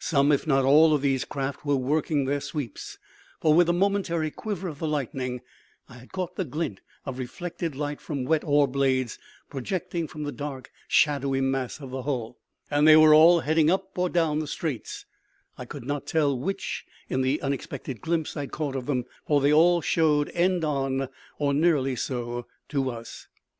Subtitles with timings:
[0.00, 2.98] Some, if not all, of these craft were working their sweeps;
[3.40, 5.40] for, with the momentary quiver of the lightning,
[5.88, 10.32] I had caught the glint of reflected light from wet oar blades projecting from the
[10.32, 12.38] dark, shadowy mass of the hull;
[12.68, 15.06] and they were all heading up or down the straits
[15.56, 19.40] I could not tell which in the unexpected glimpse I had caught of them for
[19.40, 21.08] they all showed end on,
[21.38, 23.28] or nearly so, to us.